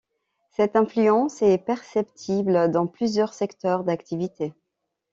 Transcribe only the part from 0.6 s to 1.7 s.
influence est